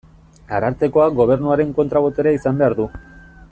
[0.59, 2.89] Arartekoak Gobernuaren kontra-boterea izan behar du.